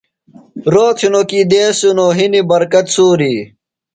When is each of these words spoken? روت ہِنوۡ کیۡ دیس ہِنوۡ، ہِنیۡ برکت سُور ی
روت 0.73 0.97
ہِنوۡ 1.01 1.27
کیۡ 1.29 1.45
دیس 1.51 1.77
ہِنوۡ، 1.87 2.11
ہِنیۡ 2.17 2.47
برکت 2.49 2.85
سُور 2.95 3.19
ی 3.31 3.35